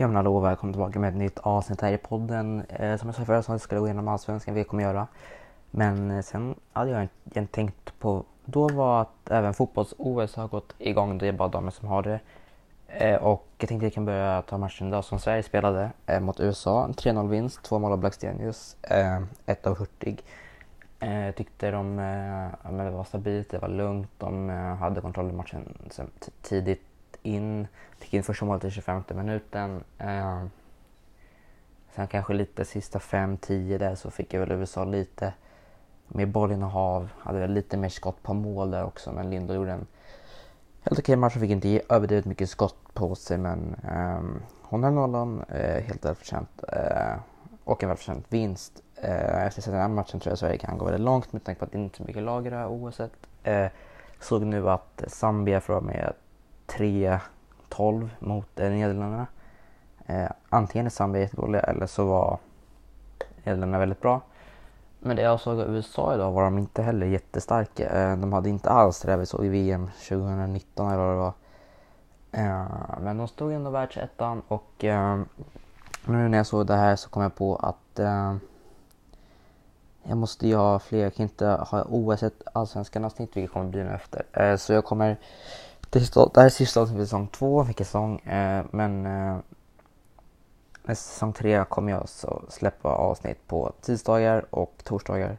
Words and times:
Ja 0.00 0.06
men 0.06 0.16
hallå 0.16 0.40
välkommen 0.40 0.72
tillbaka 0.72 0.98
med 0.98 1.08
ett 1.08 1.16
nytt 1.16 1.38
avsnitt 1.38 1.80
här 1.80 1.92
i 1.92 1.98
podden. 1.98 2.62
Eh, 2.68 2.96
som 2.96 3.08
jag 3.08 3.16
sa 3.16 3.24
förra 3.24 3.42
så 3.42 3.58
ska 3.58 3.76
jag 3.76 3.82
gå 3.82 3.86
igenom 3.86 4.08
allsvenskan, 4.08 4.54
vilket 4.54 4.66
jag 4.66 4.70
kommer 4.70 4.82
göra. 4.82 5.06
Men 5.70 6.10
eh, 6.10 6.22
sen 6.22 6.54
hade 6.72 6.90
jag 6.90 7.08
inte 7.24 7.46
tänkt 7.46 7.98
på, 7.98 8.24
då 8.44 8.68
var 8.68 9.02
att 9.02 9.30
även 9.30 9.54
fotbolls-OS 9.54 10.36
har 10.36 10.48
gått 10.48 10.74
igång, 10.78 11.18
det 11.18 11.28
är 11.28 11.32
bara 11.32 11.48
damer 11.48 11.70
som 11.70 11.88
har 11.88 12.02
det. 12.02 12.20
Eh, 12.86 13.16
och 13.16 13.46
jag 13.58 13.68
tänkte 13.68 13.76
att 13.76 13.82
jag 13.82 13.92
kan 13.92 14.04
börja 14.04 14.42
ta 14.42 14.58
matchen 14.58 14.88
idag 14.88 15.04
som 15.04 15.18
Sverige 15.18 15.42
spelade 15.42 15.90
eh, 16.06 16.20
mot 16.20 16.40
USA. 16.40 16.88
3-0 16.88 17.28
vinst, 17.28 17.62
två 17.62 17.78
mål 17.78 17.92
av 17.92 17.98
Blackstenius, 17.98 18.76
eh, 18.82 19.22
ett 19.46 19.66
av 19.66 19.78
Hurtig. 19.78 20.24
Eh, 21.00 21.24
jag 21.24 21.36
tyckte 21.36 21.70
de, 21.70 21.98
eh, 21.98 22.70
men 22.72 22.76
det 22.76 22.90
var 22.90 23.04
stabilt, 23.04 23.50
det 23.50 23.58
var 23.58 23.68
lugnt, 23.68 24.10
de 24.18 24.50
eh, 24.50 24.56
hade 24.56 25.00
kontroll 25.00 25.28
i 25.28 25.32
matchen 25.32 25.78
sen, 25.90 26.10
tidigt 26.42 26.87
in. 27.28 27.68
Fick 27.98 28.14
in 28.14 28.22
första 28.22 28.44
målet 28.44 28.64
i 28.64 28.70
25 28.70 29.02
minuten. 29.14 29.84
Eh, 29.98 30.44
sen 31.94 32.06
kanske 32.06 32.34
lite 32.34 32.64
sista 32.64 32.98
5-10 32.98 33.78
där 33.78 33.94
så 33.94 34.10
fick 34.10 34.34
jag 34.34 34.40
väl 34.40 34.52
USA 34.52 34.84
lite 34.84 35.32
mer 36.08 36.26
bollinnehav. 36.26 37.08
Hade 37.18 37.38
väl 37.38 37.52
lite 37.52 37.76
mer 37.76 37.88
skott 37.88 38.22
på 38.22 38.34
mål 38.34 38.70
där 38.70 38.84
också 38.84 39.12
men 39.12 39.30
Lindor 39.30 39.56
gjorde 39.56 39.72
en 39.72 39.86
helt 40.82 40.98
okej 40.98 41.16
match. 41.16 41.34
Fick 41.34 41.50
inte 41.50 41.68
ge 41.68 41.82
överdrivet 41.88 42.24
mycket 42.24 42.50
skott 42.50 42.94
på 42.94 43.14
sig 43.14 43.38
men 43.38 43.76
eh, 43.84 44.20
hon 44.62 44.84
höll 44.84 44.92
nollan 44.92 45.44
eh, 45.48 45.82
helt 45.82 46.04
välförtjänt. 46.04 46.64
Eh, 46.72 47.16
och 47.64 47.82
en 47.82 47.88
välförtjänt 47.88 48.26
vinst. 48.28 48.82
Eh, 48.94 49.46
efter 49.46 49.70
den 49.70 49.80
här 49.80 49.88
matchen 49.88 50.20
tror 50.20 50.30
jag 50.30 50.38
Sverige 50.38 50.58
kan 50.58 50.78
gå 50.78 50.84
väldigt 50.84 51.00
långt 51.00 51.32
med 51.32 51.44
tanke 51.44 51.58
på 51.58 51.64
att 51.64 51.72
det 51.72 51.78
inte 51.78 51.94
är 51.94 51.96
så 51.96 52.04
mycket 52.04 52.22
lag 52.22 52.46
i 52.46 52.50
det 52.50 52.56
här 52.56 52.68
OSet. 52.68 53.12
Eh, 53.42 53.66
såg 54.20 54.42
nu 54.42 54.70
att 54.70 55.04
Zambia 55.06 55.60
får 55.60 55.80
med 55.80 56.12
3-12 56.68 58.08
mot 58.18 58.60
eh, 58.60 58.70
Nederländerna. 58.70 59.26
Eh, 60.06 60.30
antingen 60.48 60.86
är 60.86 60.90
Zambia 60.90 61.22
jättedåliga 61.22 61.62
eller 61.62 61.86
så 61.86 62.06
var 62.06 62.38
Nederländerna 63.44 63.78
väldigt 63.78 64.00
bra. 64.00 64.20
Men 65.00 65.16
det 65.16 65.22
jag 65.22 65.40
såg 65.40 65.60
av 65.60 65.76
USA 65.76 66.14
idag 66.14 66.32
var 66.32 66.44
de 66.44 66.58
inte 66.58 66.82
heller 66.82 67.06
jättestarka. 67.06 67.88
Eh, 67.88 68.16
de 68.16 68.32
hade 68.32 68.48
inte 68.48 68.70
alls 68.70 69.00
det 69.00 69.10
där 69.10 69.16
vi 69.16 69.26
såg 69.26 69.46
i 69.46 69.48
VM 69.48 69.90
2019 70.08 70.88
eller 70.88 71.04
vad 71.04 71.14
det 71.14 71.18
var. 71.18 71.32
Eh, 72.32 72.98
men 73.00 73.18
de 73.18 73.28
stod 73.28 73.52
ändå 73.52 73.70
världsettan 73.70 74.42
och 74.48 74.84
eh, 74.84 75.20
nu 76.04 76.28
när 76.28 76.38
jag 76.38 76.46
såg 76.46 76.66
det 76.66 76.76
här 76.76 76.96
så 76.96 77.08
kom 77.08 77.22
jag 77.22 77.34
på 77.34 77.56
att 77.56 77.98
eh, 77.98 78.36
jag 80.02 80.16
måste 80.16 80.48
ju 80.48 80.56
ha 80.56 80.78
fler. 80.78 81.02
Jag 81.02 81.14
kan 81.14 81.22
inte 81.22 81.46
ha 81.46 81.84
OS 81.88 82.24
allsvenskan 82.52 83.04
avsnitt 83.04 83.36
vilket 83.36 83.52
kommer 83.52 83.70
bli 83.70 83.84
nu 83.84 83.90
efter. 83.90 84.22
Eh, 84.32 84.56
så 84.56 84.72
jag 84.72 84.84
kommer 84.84 85.16
det, 85.90 86.14
det 86.14 86.40
här 86.40 86.44
är 86.44 86.48
sista 86.48 86.80
avsnittet 86.80 87.00
för 87.00 87.04
säsong 87.04 87.28
två, 87.28 87.62
vilken 87.62 87.86
säsong. 87.86 88.18
Eh, 88.18 88.64
men 88.70 89.06
eh, 89.06 89.38
säsong 90.86 91.32
tre 91.32 91.64
kommer 91.64 91.92
jag 91.92 92.08
så 92.08 92.42
släppa 92.48 92.88
avsnitt 92.88 93.46
på 93.46 93.72
tisdagar 93.80 94.44
och 94.50 94.74
torsdagar. 94.84 95.38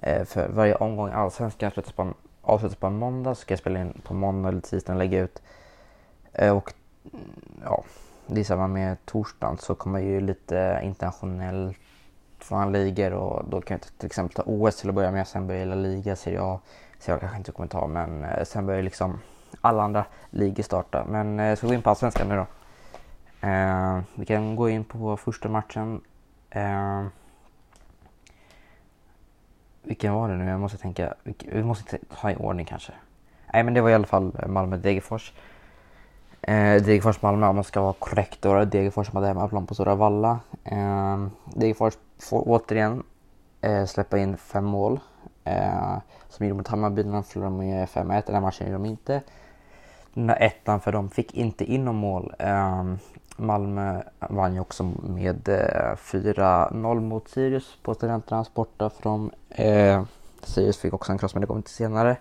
Eh, 0.00 0.24
för 0.24 0.48
varje 0.48 0.74
omgång 0.74 1.10
allsvenskan 1.10 1.66
avslutas 1.66 1.92
på, 1.92 2.14
avslutas 2.42 2.76
på 2.76 2.86
en 2.86 2.98
måndag 2.98 3.34
så 3.34 3.40
ska 3.40 3.52
jag 3.52 3.58
spela 3.58 3.80
in 3.80 4.00
på 4.04 4.14
måndag 4.14 4.48
eller 4.48 4.60
tisdag 4.60 4.92
och 4.92 4.98
lägga 4.98 5.20
ut. 5.20 5.42
Eh, 6.32 6.56
och 6.56 6.72
mm, 7.12 7.24
ja, 7.64 7.84
det 8.26 8.40
är 8.40 8.44
samma 8.44 8.66
med 8.66 8.96
torsdagen 9.04 9.58
så 9.58 9.74
kommer 9.74 10.00
ju 10.00 10.20
lite 10.20 10.80
internationellt 10.82 11.76
från 12.38 12.72
ligor 12.72 13.12
och 13.12 13.44
då 13.48 13.60
kan 13.60 13.74
jag 13.74 13.98
till 13.98 14.06
exempel 14.06 14.34
ta 14.34 14.42
OS 14.46 14.76
till 14.76 14.88
att 14.88 14.94
börja 14.94 15.10
med. 15.10 15.28
Sen 15.28 15.46
börjar 15.46 15.66
La 15.66 15.74
Liga, 15.74 16.16
Serie 16.16 16.42
A. 16.42 16.60
Så 16.98 17.10
jag 17.10 17.20
kanske 17.20 17.38
inte 17.38 17.52
kommer 17.52 17.68
ta 17.68 17.86
men 17.86 18.24
eh, 18.24 18.44
sen 18.44 18.66
börjar 18.66 18.82
liksom 18.82 19.20
alla 19.60 19.82
andra 19.82 20.04
ligor 20.30 20.62
starta. 20.62 21.04
Men 21.08 21.40
eh, 21.40 21.56
ska 21.56 21.66
vi 21.66 21.70
gå 21.70 21.74
in 21.74 21.82
på 21.82 21.90
allsvenskan 21.90 22.28
nu 22.28 22.36
då. 22.36 22.46
Eh, 23.48 24.00
vi 24.14 24.26
kan 24.26 24.56
gå 24.56 24.68
in 24.68 24.84
på 24.84 25.16
första 25.16 25.48
matchen. 25.48 26.00
Eh, 26.50 27.04
vilken 29.82 30.14
var 30.14 30.28
det 30.28 30.34
nu? 30.34 30.44
Jag 30.44 30.60
måste 30.60 30.78
tänka. 30.78 31.14
Vi 31.44 31.62
måste 31.62 31.98
ta 32.20 32.30
i 32.30 32.36
ordning 32.36 32.66
kanske. 32.66 32.92
Nej 33.52 33.62
men 33.62 33.74
det 33.74 33.80
var 33.80 33.90
i 33.90 33.94
alla 33.94 34.06
fall 34.06 34.32
Malmö-Degerfors. 34.46 35.32
Eh, 36.40 36.82
Degerfors-Malmö 36.82 37.46
om 37.46 37.54
man 37.54 37.64
ska 37.64 37.80
vara 37.82 37.92
korrekt 37.92 38.42
då. 38.42 38.64
Degerfors 38.64 39.06
som 39.06 39.16
hade 39.16 39.28
hemmaplan 39.28 39.66
på 39.66 39.74
Stora 39.74 39.94
Valla. 39.94 40.40
Eh, 40.64 41.26
Degerfors 41.44 41.94
får 42.18 42.42
återigen 42.46 43.02
eh, 43.60 43.84
släppa 43.84 44.18
in 44.18 44.36
fem 44.36 44.64
mål. 44.64 45.00
Eh, 45.44 45.98
som 46.28 46.46
gjorde 46.46 46.56
mot 46.56 46.68
Hammarby 46.68 47.04
när 47.04 47.12
de 47.12 47.24
förlorade 47.24 47.56
med 47.56 47.88
5-1. 47.88 48.22
Den 48.26 48.34
här 48.34 48.42
matchen 48.42 48.66
gjorde 48.66 48.84
de 48.84 48.86
inte 48.86 49.22
den 50.14 50.26
där 50.26 50.42
ettan 50.42 50.80
för 50.80 50.92
de 50.92 51.10
fick 51.10 51.34
inte 51.34 51.64
in 51.64 51.84
någon 51.84 51.96
mål. 51.96 52.34
Ehm, 52.38 52.98
Malmö 53.36 54.02
vann 54.18 54.54
ju 54.54 54.60
också 54.60 54.92
med 55.02 55.48
eh, 55.48 55.96
4-0 55.96 57.00
mot 57.00 57.28
Sirius 57.28 57.78
på 57.82 57.94
Studenternas 57.94 58.54
borta 58.54 58.90
från 58.90 59.30
eh, 59.50 60.02
Sirius 60.42 60.78
fick 60.78 60.94
också 60.94 61.12
en 61.12 61.18
kross 61.18 61.34
men 61.34 61.40
det 61.40 61.46
kommer 61.46 61.58
inte 61.58 61.70
senare. 61.70 62.16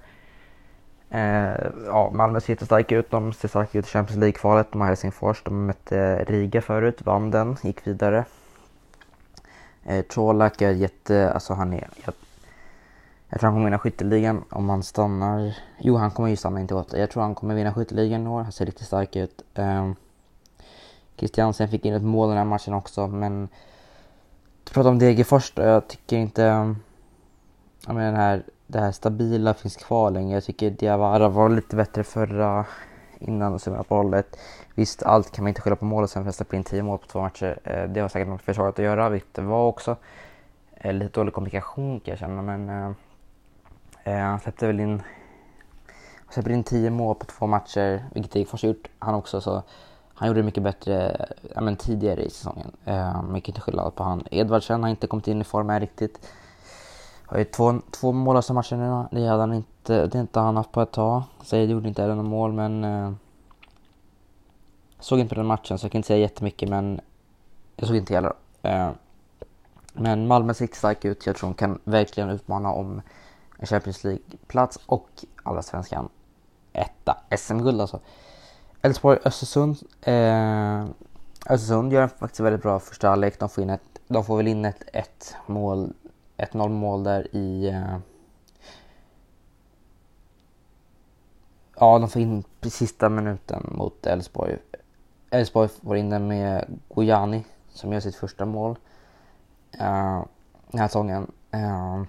Eh, 1.10 1.68
ja, 1.86 2.12
Malmö 2.14 2.42
ser 2.42 2.54
jättestarka 2.54 2.98
ut. 2.98 3.12
De 3.12 3.34
ser 3.34 3.48
starka 3.48 3.80
ut 3.80 3.86
i 3.86 3.90
Champions 3.90 4.20
League-kvalet. 4.20 4.68
De 4.72 4.82
har 4.82 4.88
Helsingfors. 4.88 5.44
De 5.44 5.66
mötte 5.66 6.00
eh, 6.00 6.26
Riga 6.26 6.62
förut, 6.62 7.02
vann 7.02 7.32
den, 7.32 7.58
gick 7.64 7.88
vidare. 7.88 8.26
Eh, 9.84 10.06
Colak 10.06 10.62
är 10.62 10.72
jätte, 10.72 11.32
alltså 11.34 11.54
han 11.54 11.74
är, 11.74 11.88
jag 12.06 12.14
jag 13.34 13.40
tror 13.40 13.48
han 13.48 13.56
kommer 13.56 13.66
vinna 13.66 13.80
skytteligan 13.80 14.44
om 14.50 14.70
han 14.70 14.84
stannar. 14.84 15.58
Jo, 15.80 15.96
han 15.96 16.12
kommer 16.12 16.30
ju 16.30 16.36
stanna 16.36 16.62
inte 16.62 16.76
åt. 16.76 16.94
Jag 16.94 17.10
tror 17.10 17.24
han 17.24 17.36
kommer 17.36 17.56
vinna 17.56 17.74
skytteligan 17.74 18.28
i 18.28 18.30
år. 18.30 18.42
Han 18.42 18.52
ser 18.52 18.66
riktigt 18.66 18.88
stark 18.88 19.16
ut. 19.16 19.42
Um, 19.56 19.96
Christiansen 21.16 21.70
fick 21.70 21.86
in 21.86 21.94
ett 21.94 22.04
mål 22.04 22.30
den 22.30 22.38
här 22.38 22.46
matchen 22.46 22.74
också, 22.74 23.08
men... 23.08 23.50
Du 24.64 24.74
prata 24.74 24.90
om 24.90 25.00
Degerfors 25.00 25.52
då. 25.56 25.62
Jag 25.62 25.88
tycker 25.88 26.18
inte... 26.18 26.42
Jag 27.86 27.96
menar, 27.96 28.06
den 28.06 28.16
här, 28.16 28.44
det 28.68 28.80
här 28.80 28.92
stabila 28.92 29.54
finns 29.54 29.76
kvar 29.76 30.12
längre. 30.12 30.34
Jag 30.34 30.44
tycker 30.44 30.72
Diawara 30.72 31.30
var 31.30 31.50
lite 31.50 31.76
bättre 31.76 32.04
förra 32.04 32.66
innan 33.20 33.60
sommaruppehållet. 33.60 34.40
Visst, 34.76 35.04
allt 35.04 35.32
kan 35.32 35.44
man 35.44 35.50
inte 35.50 35.62
skylla 35.62 35.76
på 35.76 35.86
målet 35.86 36.10
sen 36.10 36.24
för 36.24 36.30
att 36.30 36.36
släppa 36.36 36.56
in 36.56 36.64
10 36.64 36.84
mål 36.84 36.98
på 36.98 37.08
två 37.08 37.22
matcher. 37.22 37.60
Eh, 37.64 37.84
det 37.84 38.00
har 38.00 38.10
säkert 38.10 38.28
något 38.28 38.42
försvaret 38.42 38.80
att 38.80 38.86
göra, 38.86 39.10
vilket 39.10 39.34
det 39.34 39.42
var 39.42 39.68
också. 39.68 39.96
Eh, 40.76 40.94
lite 40.94 41.20
dålig 41.20 41.34
kommunikation 41.34 42.00
kan 42.00 42.12
jag 42.12 42.20
känna, 42.20 42.42
men 42.42 42.70
eh, 42.70 42.92
eh, 44.04 44.18
han 44.18 44.40
släppte 44.40 44.68
väl 44.68 44.80
in, 44.80 45.04
han 46.26 46.34
släppte 46.34 46.54
in 46.54 46.64
10 46.64 46.90
mål 46.90 47.16
på 47.16 47.26
två 47.26 47.48
matcher, 47.48 48.06
vilket 48.14 48.32
Degerfors 48.32 48.62
har 48.62 48.68
gjort 48.68 48.88
han 49.00 49.16
också. 49.16 49.42
Så 49.42 49.64
han 50.14 50.28
gjorde 50.28 50.40
det 50.40 50.46
mycket 50.46 50.64
bättre 50.64 51.26
ja, 51.56 51.62
men 51.62 51.76
tidigare 51.76 52.24
i 52.24 52.30
säsongen. 52.30 52.72
Eh, 52.86 53.22
man 53.22 53.36
inte 53.36 53.62
skylla 53.62 53.92
på 53.92 54.04
han. 54.04 54.24
Edvardsen 54.32 54.84
har 54.84 54.90
inte 54.90 55.08
kommit 55.08 55.28
in 55.28 55.42
i 55.42 55.44
form 55.44 55.70
här 55.70 55.80
riktigt. 55.80 56.30
Har 57.26 57.38
ju 57.38 57.44
två, 57.44 57.74
två 57.92 58.12
mållösa 58.12 58.54
matcher 58.54 58.76
nu. 58.76 59.20
Det 59.22 59.28
hade 59.28 59.42
han 59.42 59.54
inte, 59.54 60.08
det 60.08 60.20
inte 60.20 60.40
han 60.40 60.58
haft 60.58 60.72
på 60.72 60.82
ett 60.82 60.92
tag. 60.92 61.24
Seid 61.44 61.70
gjorde 61.70 61.88
inte 61.88 62.02
heller 62.02 62.16
några 62.16 62.30
mål 62.30 62.54
men... 62.54 62.84
Eh, 62.84 63.12
såg 65.00 65.20
inte 65.20 65.36
på 65.36 65.42
den 65.42 65.48
matchen 65.48 65.78
så 65.78 65.86
jag 65.86 65.92
kan 65.92 66.00
inte 66.00 66.08
säga 66.08 66.20
jättemycket 66.20 66.70
men 66.70 67.02
jag 67.76 67.88
såg 67.88 67.98
inte 67.98 68.14
heller. 68.14 68.34
Eh, 68.62 68.90
men 69.94 70.28
Malmö 70.28 70.54
ser 70.54 70.68
stark 70.68 71.06
ut. 71.06 71.26
Jag 71.26 71.36
tror 71.36 71.50
de 71.50 71.54
kan 71.54 71.80
verkligen 71.84 72.30
utmana 72.30 72.72
om 72.72 73.02
en 73.64 73.68
Champions 73.68 74.04
League-plats 74.04 74.80
och 74.86 75.10
Allsvenskan 75.44 76.10
etta. 76.74 77.18
SM-guld 77.38 77.82
alltså. 77.82 78.00
Elfsborg 78.82 79.20
Östersund. 79.26 79.78
Eh, 80.02 80.86
Östersund 81.50 81.94
gör 81.94 82.08
faktiskt 82.08 82.40
väldigt 82.40 82.62
bra 82.62 82.80
första 82.80 83.10
halvlek. 83.10 83.40
De, 83.40 83.50
får 83.50 83.80
de 84.08 84.24
får 84.24 84.38
väl 84.38 84.48
in 84.48 84.66
ett 84.66 84.84
1 84.94 85.36
mål, 85.46 85.94
1-0 86.38 86.70
mål 86.70 87.04
där 87.04 87.36
i... 87.36 87.68
Eh, 87.68 87.98
ja, 91.76 92.00
de 92.00 92.10
får 92.10 92.22
in 92.22 92.44
sista 92.62 93.10
minuten 93.10 93.70
mot 93.72 94.06
Elfsborg. 94.06 94.58
Elfsborg 95.30 95.70
får 95.70 95.98
in 95.98 96.10
den 96.10 96.28
med 96.28 96.80
Gojani 96.90 97.46
som 97.70 97.94
gör 97.94 98.00
sitt 98.00 98.16
första 98.16 98.46
mål 98.46 98.78
eh, 99.72 100.24
den 100.72 100.80
här 100.80 100.88
säsongen. 100.88 101.32
Eh, 101.52 102.04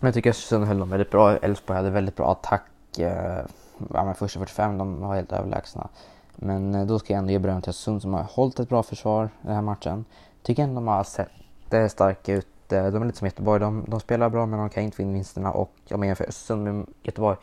jag 0.00 0.14
tycker 0.14 0.30
Östersund 0.30 0.64
höll 0.64 0.78
dem 0.78 0.90
väldigt 0.90 1.10
bra. 1.10 1.36
Elfsborg 1.36 1.76
hade 1.76 1.90
väldigt 1.90 2.16
bra 2.16 2.32
attack. 2.32 2.98
Eh, 2.98 3.44
ja, 3.92 4.04
men 4.04 4.14
första 4.14 4.38
45, 4.38 4.78
de 4.78 5.00
var 5.00 5.14
helt 5.14 5.32
överlägsna. 5.32 5.88
Men 6.36 6.74
eh, 6.74 6.86
då 6.86 6.98
ska 6.98 7.12
jag 7.12 7.18
ändå 7.18 7.32
ge 7.32 7.38
beröm 7.38 7.62
till 7.62 7.70
Östersund 7.70 8.02
som 8.02 8.14
har 8.14 8.22
hållit 8.22 8.60
ett 8.60 8.68
bra 8.68 8.82
försvar 8.82 9.28
den 9.42 9.54
här 9.54 9.62
matchen. 9.62 10.04
Tycker 10.42 10.62
ändå 10.62 10.74
de 10.74 10.88
har 10.88 11.04
sett 11.04 11.28
eh, 11.70 11.86
starka 11.86 12.32
ut. 12.32 12.46
De 12.68 12.76
är 12.76 13.04
lite 13.04 13.18
som 13.18 13.26
Göteborg, 13.26 13.60
de, 13.60 13.84
de 13.88 14.00
spelar 14.00 14.28
bra 14.28 14.46
men 14.46 14.58
de 14.58 14.70
kan 14.70 14.82
inte 14.82 14.96
få 14.96 15.02
in 15.02 15.12
vinsterna. 15.12 15.52
Och 15.52 15.72
om 15.90 16.02
jag 16.02 16.06
jämför 16.06 16.24
Östersund 16.24 16.64
med 16.64 16.86
Göteborg 17.02 17.36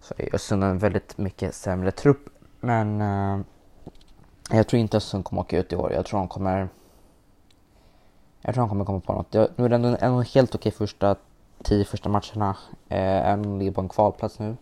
så 0.00 0.14
är 0.18 0.34
Östersund 0.34 0.64
en 0.64 0.78
väldigt 0.78 1.18
mycket 1.18 1.54
sämre 1.54 1.90
trupp. 1.90 2.28
Men 2.60 3.00
eh, 3.00 3.40
jag 4.50 4.68
tror 4.68 4.80
inte 4.80 4.96
Östersund 4.96 5.24
kommer 5.24 5.42
åka 5.42 5.58
ut 5.58 5.72
i 5.72 5.76
år. 5.76 5.92
Jag 5.92 6.06
tror 6.06 6.18
de 6.18 6.28
kommer... 6.28 6.68
Jag 8.40 8.54
tror 8.54 8.62
de 8.62 8.68
kommer 8.68 8.84
komma 8.84 9.00
på 9.00 9.12
något. 9.12 9.34
Jag, 9.34 9.48
nu 9.56 9.64
är 9.64 9.68
det 9.68 9.74
ändå 9.74 9.96
en 10.00 10.22
helt 10.22 10.54
okej 10.54 10.72
första 10.72 11.16
tio 11.62 11.84
första 11.84 12.08
matcherna. 12.08 12.56
Eh, 12.88 13.28
även 13.28 13.40
om 13.40 13.42
de 13.42 13.58
ligger 13.58 13.72
på 13.72 13.80
en 13.80 13.88
kvalplats 13.88 14.38
nu. 14.38 14.56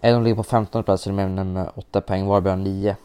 Även 0.00 0.16
om 0.16 0.22
de 0.22 0.24
ligger 0.24 0.36
på 0.36 0.42
15 0.42 0.84
plats 0.84 1.02
så 1.02 1.10
är 1.10 1.36
de 1.36 1.52
med 1.52 1.70
8 1.74 2.00
poäng, 2.00 2.26
Varberg 2.26 2.50
har 2.50 2.56
9. 2.56 2.96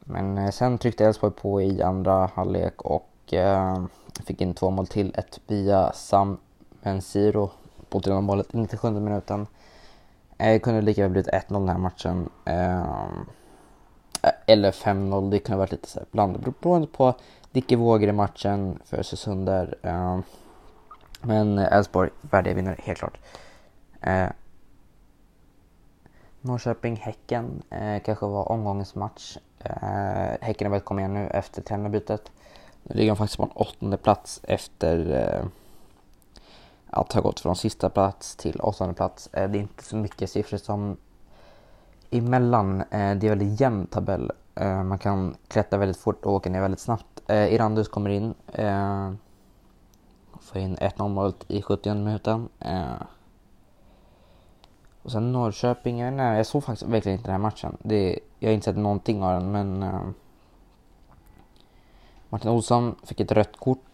Men 0.00 0.38
eh, 0.38 0.50
sen 0.50 0.78
tryckte 0.78 1.06
Elfsborg 1.06 1.32
på 1.32 1.62
i 1.62 1.82
andra 1.82 2.30
halvlek 2.34 2.82
och 2.82 3.34
eh, 3.34 3.84
fick 4.24 4.40
in 4.40 4.54
två 4.54 4.70
mål 4.70 4.86
till. 4.86 5.14
Ett 5.14 5.40
via 5.46 5.92
Sam 5.92 6.38
Mensiro 6.82 7.50
på 7.88 8.00
3 8.00 8.20
målet 8.20 8.54
i 8.54 8.58
97 8.58 8.90
minuten. 8.90 9.46
Eh, 10.38 10.60
kunde 10.60 10.80
lika 10.80 11.02
väl 11.02 11.10
blivit 11.10 11.30
1-0 11.30 11.42
den 11.48 11.68
här 11.68 11.78
matchen. 11.78 12.28
Eh, 12.44 12.84
eller 14.46 14.70
5-0, 14.70 15.30
det 15.30 15.38
kunde 15.38 15.58
varit 15.58 15.72
lite 15.72 15.88
så 15.88 15.98
här 15.98 16.06
blandat 16.10 16.60
beroende 16.60 16.86
på 16.86 17.14
Dicke 17.52 17.76
vågor 17.76 18.08
i 18.08 18.12
matchen 18.12 18.78
för 18.84 18.96
Östersund 18.96 19.46
där. 19.46 19.74
Eh, 19.82 20.18
men 21.22 21.58
eh, 21.58 21.72
Elfsborg, 21.72 22.10
värdiga 22.20 22.54
vinnare 22.54 22.76
helt 22.78 22.98
klart. 22.98 23.18
Eh, 24.00 24.28
Norrköping-Häcken 26.40 27.62
eh, 27.70 28.02
kanske 28.02 28.26
var 28.26 28.52
omgångens 28.52 28.94
match. 28.94 29.38
Eh, 29.58 30.36
häcken 30.40 30.66
har 30.66 30.70
börjat 30.70 30.84
komma 30.84 31.00
igen 31.00 31.14
nu 31.14 31.26
efter 31.26 31.62
tränarbytet. 31.62 32.32
Nu 32.82 32.94
ligger 32.94 33.10
de 33.10 33.16
faktiskt 33.16 33.36
på 33.36 33.44
en 33.44 33.50
åttonde 33.50 33.96
plats 33.96 34.40
efter 34.42 35.12
eh, 35.12 35.46
att 36.90 37.12
ha 37.12 37.20
gått 37.20 37.40
från 37.40 37.56
sista 37.56 37.90
plats 37.90 38.36
till 38.36 38.60
åttonde 38.60 38.94
plats. 38.94 39.28
Eh, 39.32 39.50
det 39.50 39.58
är 39.58 39.62
inte 39.62 39.84
så 39.84 39.96
mycket 39.96 40.30
siffror 40.30 40.58
som 40.58 40.96
emellan. 42.10 42.80
Eh, 42.80 43.14
det 43.16 43.26
är 43.26 43.28
väldigt 43.28 43.60
jämn 43.60 43.86
tabell. 43.86 44.32
Eh, 44.54 44.82
man 44.82 44.98
kan 44.98 45.36
klättra 45.48 45.78
väldigt 45.78 45.96
fort 45.96 46.24
och 46.24 46.32
åka 46.32 46.50
ner 46.50 46.60
väldigt 46.60 46.80
snabbt. 46.80 47.22
Eh, 47.26 47.54
Irandus 47.54 47.88
kommer 47.88 48.10
in. 48.10 48.34
Eh, 48.52 49.12
Få 50.52 50.58
in 50.58 50.76
1-0 50.76 51.08
målet 51.08 51.44
i 51.48 51.62
70 51.62 51.94
minuten. 51.94 52.48
Eh, 52.60 53.02
och 55.02 55.12
sen 55.12 55.32
Norrköping, 55.32 55.98
jag, 56.00 56.12
nej, 56.12 56.36
jag 56.36 56.46
såg 56.46 56.64
faktiskt 56.64 56.90
verkligen 56.90 57.18
inte 57.18 57.28
den 57.28 57.40
här 57.40 57.48
matchen. 57.48 57.76
Det, 57.82 58.18
jag 58.38 58.48
har 58.48 58.54
inte 58.54 58.64
sett 58.64 58.76
någonting 58.76 59.22
av 59.22 59.32
den 59.40 59.52
men 59.52 59.82
eh. 59.82 60.00
Martin 62.28 62.50
Olsson 62.50 62.94
fick 63.04 63.20
ett 63.20 63.32
rött 63.32 63.56
kort. 63.56 63.84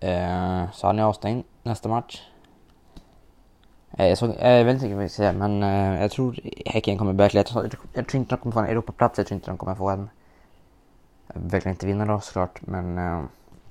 Eh, 0.00 0.70
så 0.72 0.86
han 0.86 0.98
är 0.98 1.02
avstängd 1.02 1.44
nästa 1.62 1.88
match. 1.88 2.22
Eh, 3.90 4.08
jag, 4.08 4.18
såg, 4.18 4.30
eh, 4.38 4.50
jag 4.50 4.64
vet 4.64 4.74
inte 4.74 4.94
vad 4.94 5.04
jag 5.04 5.10
ska 5.10 5.16
säga 5.16 5.32
men 5.32 5.62
eh, 5.62 6.02
jag 6.02 6.10
tror 6.10 6.40
Häcken 6.66 6.98
kommer 6.98 7.12
börja 7.12 7.30
Jag, 7.32 7.46
jag, 7.54 7.74
jag 7.92 8.08
tror 8.08 8.20
inte 8.20 8.36
de 8.36 8.40
kommer 8.40 8.52
få 8.52 8.60
en 8.60 8.66
Europaplats, 8.66 9.18
jag 9.18 9.26
tror 9.26 9.36
inte 9.36 9.50
de 9.50 9.58
kommer 9.58 9.74
få 9.74 9.90
en... 9.90 10.10
Verkligen 11.26 11.74
inte 11.74 11.86
vinna 11.86 12.06
då 12.06 12.20
såklart 12.20 12.60
men 12.60 12.98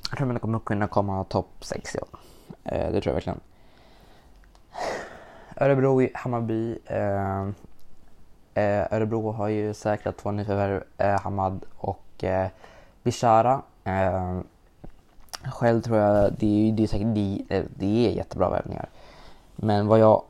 jag 0.10 0.18
tror 0.18 0.28
att 0.30 0.36
de 0.36 0.40
kommer 0.40 0.60
kunna 0.60 0.88
komma 0.88 1.24
topp 1.24 1.50
6 1.60 1.96
ja. 1.96 2.20
Eh, 2.64 2.92
det 2.92 3.02
tror 3.02 3.06
jag 3.06 3.14
verkligen. 3.14 3.40
Örebro 5.56 6.02
i 6.02 6.12
Hammarby. 6.14 6.78
Eh, 6.86 7.42
eh, 8.54 8.94
Örebro 8.94 9.32
har 9.32 9.48
ju 9.48 9.74
säkrat 9.74 10.18
två 10.18 10.32
nyförvärv, 10.32 10.84
eh, 10.98 11.22
Hamad 11.22 11.66
och 11.78 12.24
eh, 12.24 12.48
Bishara. 13.04 13.62
Eh, 13.84 14.40
själv 15.52 15.82
tror 15.82 15.98
jag 15.98 16.34
det 16.34 16.70
är, 16.70 16.72
det 16.72 16.84
är 16.84 16.88
säkert 16.88 17.16
det, 17.16 17.56
eh, 17.56 17.64
det 17.76 18.08
är 18.08 18.12
jättebra 18.12 18.50
värvningar. 18.50 18.90
Men 19.56 19.88
vad 19.88 20.00
jag, 20.00 20.24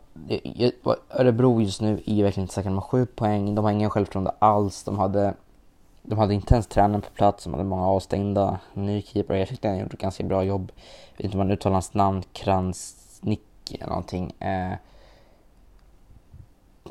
Örebro 1.09 1.61
just 1.61 1.81
nu 1.81 2.01
är 2.05 2.13
ju 2.13 2.23
verkligen 2.23 2.43
inte 2.43 2.53
säkra 2.53 2.71
med 2.71 2.83
sju 2.83 3.05
poäng. 3.05 3.55
De 3.55 3.65
har 3.65 3.71
ingen 3.71 3.89
självförtroende 3.89 4.31
alls. 4.39 4.83
De 4.83 4.99
hade, 4.99 5.33
de 6.01 6.17
hade 6.19 6.33
inte 6.33 6.53
ens 6.53 6.67
tränaren 6.67 7.01
på 7.01 7.09
plats. 7.09 7.43
De 7.43 7.53
hade 7.53 7.65
många 7.65 7.87
avstängda. 7.87 8.59
Ny 8.73 9.01
keeper. 9.01 9.35
Jag 9.35 9.47
tyckte 9.47 9.67
han 9.67 9.77
gjorde 9.77 9.93
ett 9.93 10.01
ganska 10.01 10.23
bra 10.23 10.43
jobb. 10.43 10.71
Jag 11.11 11.17
vet 11.17 11.25
inte 11.25 11.37
om 11.37 11.47
man 11.47 11.51
uttalar 11.51 11.73
hans 11.73 11.93
namn. 11.93 12.23
Kranznick 12.33 13.41
eller 13.73 13.87
någonting. 13.87 14.33
Eh, 14.39 14.73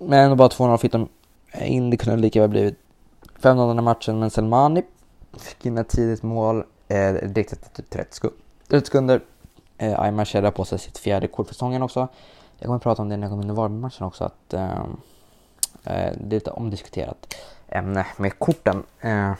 men 0.01 0.37
bara 0.37 0.49
2-0 0.49 0.77
fick 0.77 0.93
de 0.93 1.09
eh, 1.53 1.73
in. 1.73 1.91
Det 1.91 1.97
kunde 1.97 2.21
lika 2.21 2.41
väl 2.41 2.51
blivit 2.51 2.79
5-0 3.41 3.75
den 3.75 3.85
matchen. 3.85 4.19
Men 4.19 4.31
Selmani 4.31 4.83
fick 5.39 5.67
in 5.67 5.79
ett 5.79 5.89
tidigt 5.89 6.23
mål. 6.23 6.65
Eh, 6.89 7.13
direkt 7.13 7.53
efter 7.53 7.71
typ 7.83 7.91
30, 7.91 8.29
30 8.69 8.87
sekunder. 8.87 9.21
Eh, 9.79 10.01
Aymar 10.01 10.25
kedjar 10.25 10.51
på 10.51 10.65
sig 10.65 10.79
sitt 10.79 10.99
fjärde 10.99 11.27
kort 11.27 11.47
för 11.47 11.55
säsongen 11.55 11.83
också. 11.83 12.09
Jag 12.59 12.67
kommer 12.67 12.77
att 12.77 12.83
prata 12.83 13.03
om 13.03 13.09
det 13.09 13.17
när 13.17 13.27
jag 13.27 13.31
kommer 13.31 13.45
in 13.45 13.51
i 13.51 13.55
Varberg-matchen 13.55 14.07
också. 14.07 14.25
Att, 14.25 14.55
ehm, 14.55 14.97
eh, 15.85 16.13
det 16.21 16.27
är 16.27 16.31
lite 16.31 16.51
omdiskuterat 16.51 17.35
ämne 17.69 18.07
med 18.17 18.39
korten. 18.39 18.83
Eh, 19.01 19.33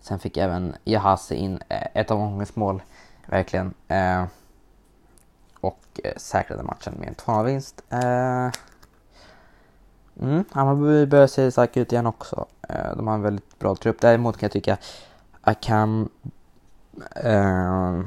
sen 0.00 0.18
fick 0.18 0.36
även 0.36 0.74
Jahasi 0.84 1.34
in 1.34 1.62
eh, 1.68 1.86
ett 1.94 2.10
av 2.10 2.20
omgångens 2.20 2.56
mål. 2.56 2.82
Verkligen. 3.26 3.74
Eh, 3.88 4.24
och 5.60 6.00
eh, 6.04 6.16
säkrade 6.16 6.62
matchen 6.62 6.94
med 6.98 7.08
en 7.08 7.14
2-0-vinst. 7.14 7.82
Eh, 7.88 8.50
mm, 10.20 10.44
Hammarby 10.50 11.06
börjar 11.06 11.26
se 11.26 11.50
starka 11.50 11.80
ut 11.80 11.92
igen 11.92 12.06
också. 12.06 12.46
Eh, 12.68 12.96
de 12.96 13.06
har 13.06 13.14
en 13.14 13.22
väldigt 13.22 13.58
bra 13.58 13.74
trupp. 13.74 14.00
Däremot 14.00 14.36
kan 14.38 14.46
jag 14.46 14.52
tycka 14.52 14.76
Akam... 15.40 16.08
Eh, 17.16 18.00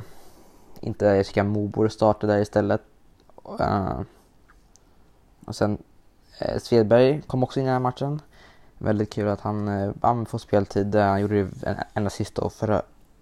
inte, 0.81 1.05
jag 1.05 1.25
tycker 1.25 1.43
Mo 1.43 1.67
borde 1.67 1.89
starta 1.89 2.27
där 2.27 2.39
istället. 2.39 2.81
Eh, 3.59 3.99
och 5.45 5.55
sen 5.55 5.77
Eh, 6.39 6.57
Svedberg 6.59 7.21
kom 7.27 7.43
också 7.43 7.59
in 7.59 7.65
i 7.65 7.67
den 7.67 7.73
här 7.73 7.79
matchen. 7.79 8.21
Väldigt 8.77 9.13
kul 9.13 9.27
att 9.27 9.41
han, 9.41 9.67
eh, 9.67 9.91
han 10.01 10.25
får 10.25 10.37
speltid. 10.37 10.95
Eh, 10.95 11.05
han 11.05 11.21
gjorde 11.21 11.35
ju 11.35 11.49
en, 11.63 11.75
en 11.93 12.07
assist 12.07 12.35
då 12.35 12.49
förra, 12.49 12.81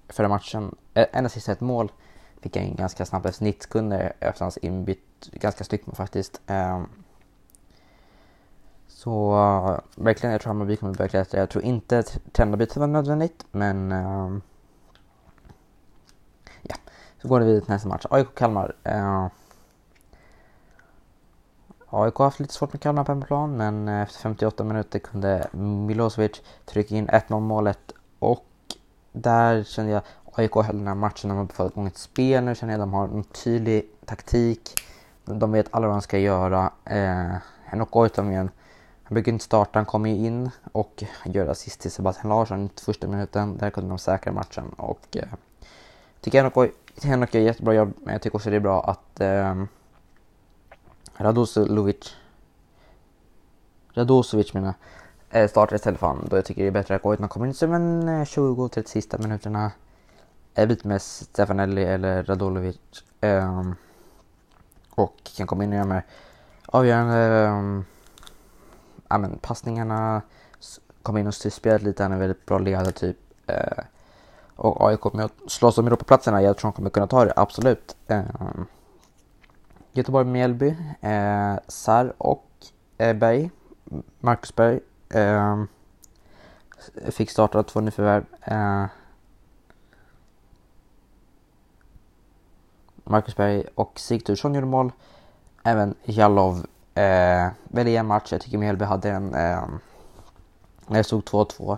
förra 0.09 0.27
matchen. 0.27 0.75
Eh, 0.93 1.05
en 1.11 1.25
assist 1.25 1.49
ett 1.49 1.61
mål 1.61 1.91
fick 2.41 2.57
han 2.57 2.75
ganska 2.75 3.05
snabbt. 3.05 3.25
Efter 3.25 3.43
90 3.43 3.63
sekunder 3.63 4.13
efter 4.19 4.45
hans 4.45 4.57
inbytt. 4.57 5.29
Ganska 5.31 5.63
snyggt 5.63 5.97
faktiskt. 5.97 6.41
Så 9.03 9.33
uh, 9.33 10.03
verkligen, 10.03 10.31
jag 10.31 10.41
tror 10.41 10.49
Hammarby 10.49 10.75
kommer 10.75 10.93
börja 10.93 11.09
klättra. 11.09 11.39
Jag 11.39 11.49
tror 11.49 11.63
inte 11.63 11.99
att 11.99 12.19
tränarbytet 12.31 12.77
var 12.77 12.87
nödvändigt, 12.87 13.45
men 13.51 13.91
uh, 13.91 14.37
ja, 16.61 16.75
så 17.21 17.27
går 17.27 17.39
det 17.39 17.45
vidare 17.45 17.61
till 17.61 17.73
nästa 17.73 17.89
match. 17.89 18.05
AIK-Kalmar. 18.09 18.73
AIK 21.93 22.15
har 22.15 22.25
haft 22.25 22.39
lite 22.39 22.53
svårt 22.53 22.73
med 22.73 22.81
Kalmar 22.81 23.03
på 23.03 23.11
hemmaplan, 23.11 23.57
men 23.57 23.87
eh, 23.87 24.01
efter 24.01 24.19
58 24.19 24.63
minuter 24.63 24.99
kunde 24.99 25.47
Milosevic 25.51 26.41
trycka 26.65 26.95
in 26.95 27.07
1-0 27.07 27.39
målet 27.39 27.91
och 28.19 28.45
där 29.11 29.63
kände 29.63 29.91
jag 29.91 30.01
AIK 30.35 30.55
höll 30.55 30.77
den 30.77 30.87
här 30.87 30.95
matchen, 30.95 31.29
de 31.29 31.37
har 31.37 31.45
fått 31.45 31.71
igång 31.71 31.87
ett 31.87 31.97
spel 31.97 32.43
nu 32.43 32.55
känner 32.55 32.73
jag. 32.73 32.79
De 32.79 32.93
har 32.93 33.03
en 33.03 33.23
tydlig 33.23 33.85
taktik. 34.05 34.75
De 35.25 35.51
vet 35.51 35.67
alla 35.71 35.87
vad 35.87 35.95
de 35.95 36.01
ska 36.01 36.17
göra. 36.17 36.71
Eh, 36.85 37.35
Henok 37.65 37.91
Goitom 37.91 38.31
igen. 38.31 38.49
Han 39.03 39.13
brukar 39.13 39.31
inte 39.31 39.45
starta, 39.45 39.79
han 39.79 39.85
kommer 39.85 40.09
ju 40.09 40.15
in 40.15 40.49
och 40.71 41.03
gör 41.25 41.47
assist 41.47 41.79
till 41.79 41.91
Sebastian 41.91 42.29
Larsson 42.29 42.65
i 42.65 42.69
första 42.81 43.07
minuten. 43.07 43.57
Där 43.57 43.69
kunde 43.69 43.89
de 43.89 43.97
säkra 43.97 44.33
matchen 44.33 44.69
och 44.77 45.17
eh, 45.17 45.23
tycker 46.21 46.37
Henok, 46.37 46.71
Henok 47.03 47.33
gör 47.33 47.41
jättebra 47.41 47.73
jobb. 47.73 47.93
Men 47.97 48.13
jag 48.13 48.21
tycker 48.21 48.35
också 48.35 48.49
det 48.49 48.55
är 48.55 48.59
bra 48.59 48.83
att 48.83 49.19
eh, 49.19 49.63
Radosevic 51.17 52.15
Radosevic 53.93 54.53
menar 54.53 54.73
jag. 55.31 55.41
Eh, 55.41 55.49
startar 55.49 55.75
istället 55.75 55.99
för 55.99 56.07
honom. 56.07 56.27
Då 56.29 56.35
jag 56.35 56.45
tycker 56.45 56.61
det 56.61 56.67
är 56.67 56.71
bättre 56.71 56.95
att 56.95 57.01
Goitom 57.01 57.27
kommer 57.27 57.45
in 57.47 57.53
som 57.53 57.73
en 57.73 58.25
20-30 58.25 58.87
sista 58.87 59.17
minuterna 59.17 59.71
Byt 60.55 60.83
med 60.83 61.01
Stefanelli 61.01 61.83
eller 61.83 62.23
Radulovic. 62.23 62.77
Um, 63.21 63.29
ehm, 63.29 63.75
och 64.95 65.31
kan 65.37 65.47
komma 65.47 65.63
in 65.63 65.69
och 65.69 65.75
göra 65.75 65.85
med 65.85 66.01
avgörande 66.65 67.47
um, 67.47 67.85
ja, 69.07 69.17
men 69.17 69.37
passningarna. 69.37 70.21
Kom 71.01 71.17
in 71.17 71.27
och 71.27 71.33
styr 71.33 71.49
spelet 71.49 71.81
lite. 71.81 72.03
Han 72.03 72.11
är 72.11 72.17
väldigt 72.17 72.45
bra 72.45 72.57
ledare 72.57 72.91
typ. 72.91 73.17
Uh, 73.49 73.83
och 74.55 74.89
AIK 74.89 74.99
kommer 74.99 75.23
att 75.23 75.33
slåss 75.47 75.77
om 75.77 75.87
Europaplatserna. 75.87 76.41
Jag 76.41 76.57
tror 76.57 76.71
de 76.71 76.75
kommer 76.75 76.89
kunna 76.89 77.07
ta 77.07 77.25
det, 77.25 77.33
absolut. 77.35 77.95
Um, 78.07 78.65
Göteborg, 79.93 80.25
Mjällby, 80.25 80.75
eh, 81.01 81.55
Sar 81.67 82.13
och 82.17 82.45
eh, 82.97 83.15
Berg. 83.15 83.51
Marcus 84.19 84.55
Berg. 84.55 84.79
eh, 85.09 85.63
fick 87.11 87.29
starta 87.29 87.63
två 87.63 87.81
nyförvärv. 87.81 88.25
Eh, 88.41 88.85
Marcus 93.03 93.35
Berg 93.35 93.63
och 93.75 93.99
Sigthursson 93.99 94.53
gjorde 94.53 94.67
mål. 94.67 94.91
Även 95.63 95.95
Jalov 96.03 96.65
eh, 96.95 97.47
väljer 97.63 97.99
en 97.99 98.05
match. 98.05 98.31
Jag 98.31 98.41
tycker 98.41 98.57
Mjällby 98.57 98.85
hade 98.85 99.09
en... 99.11 99.33
Eh, 99.35 99.63
det 100.87 101.03
stod 101.03 101.23
2-2 101.23 101.77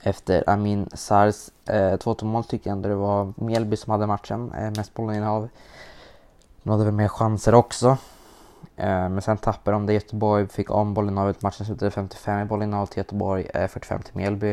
efter 0.00 0.50
Amin 0.50 0.88
Sars 0.94 1.50
eh, 1.68 1.74
2-2 1.96 2.24
mål 2.24 2.44
tyckte 2.44 2.68
jag 2.68 2.76
ändå 2.76 2.88
det 2.88 2.94
var 2.94 3.32
Mjällby 3.36 3.76
som 3.76 3.90
hade 3.90 4.06
matchen. 4.06 4.52
Eh, 4.52 4.70
mest 4.76 4.94
bollinnehav. 4.94 5.48
De 6.62 6.70
hade 6.70 6.84
väl 6.84 6.94
mer 6.94 7.08
chanser 7.08 7.54
också. 7.54 7.96
Eh, 8.76 9.08
men 9.08 9.22
sen 9.22 9.36
tappade 9.36 9.74
de 9.74 9.86
det. 9.86 9.92
Göteborg 9.92 10.48
fick 10.48 10.70
om 10.70 10.94
bollinnehavet. 10.94 11.42
Matchen 11.42 11.66
slutade 11.66 11.90
55 11.90 12.40
i 12.40 12.44
bollinnehav 12.44 12.86
till 12.86 12.98
Göteborg, 12.98 13.46
eh, 13.54 13.68
45 13.68 14.02
till 14.02 14.16
Mjällby. 14.16 14.50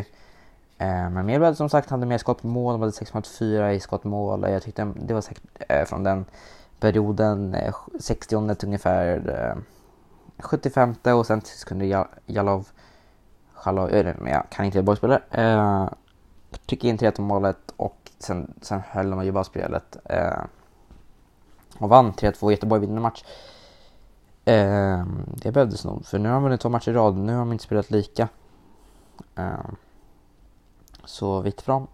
Eh, 0.78 1.10
men 1.10 1.26
Mjällby 1.26 1.56
som 1.56 1.70
sagt 1.70 1.90
hade 1.90 2.06
mer 2.06 2.18
skott 2.18 2.42
på 2.42 2.48
mål, 2.48 2.74
de 2.74 2.82
hade 2.82 2.92
6,4 2.92 3.72
i 3.72 3.80
skott 3.80 4.04
mål. 4.04 4.44
Eh, 4.44 4.52
jag 4.52 4.64
tyckte 4.64 4.94
det 4.96 5.14
var 5.14 5.22
säkert 5.22 5.44
eh, 5.70 5.86
från 5.86 6.04
den 6.04 6.26
perioden, 6.80 7.54
eh, 7.54 7.76
60 8.00 8.56
till 8.56 8.68
ungefär 8.68 9.30
eh, 9.30 9.62
75 10.40 10.96
och 11.04 11.26
sen 11.26 11.42
kunde 11.66 12.06
Jalov 12.26 12.68
Chaloy, 13.54 14.14
jag 14.26 14.50
kan 14.50 14.66
inte 14.66 14.78
Göteborgsspelare. 14.78 15.22
Eh, 15.32 15.90
tryckte 16.66 16.88
in 16.88 16.98
3-2 16.98 17.22
målet 17.22 17.74
och 17.76 18.12
sen, 18.20 18.54
sen 18.62 18.82
höll 18.90 19.10
de 19.10 19.26
ju 19.26 19.32
bara 19.32 19.44
spelet. 19.44 19.98
Eh, 20.06 20.44
och 21.78 21.90
vann 21.90 22.14
3-2. 22.14 22.52
Göteborg 22.52 22.82
vinner 22.82 23.02
match. 23.02 23.24
Eh, 24.46 25.06
det 25.28 25.52
behövdes 25.52 25.86
nog, 25.86 26.06
för 26.06 26.20
nu 26.20 26.30
har 26.30 26.36
de 26.36 26.44
vunnit 26.44 26.62
två 26.62 26.70
matcher 26.70 26.92
i 26.92 26.94
rad. 26.94 27.18
Nu 27.18 27.34
har 27.34 27.40
de 27.40 27.52
inte 27.52 27.64
spelat 27.64 27.92
lika. 27.92 28.28
Eh, 29.36 29.70
så 31.06 31.42
vitt 31.42 31.62
fram. 31.62 31.88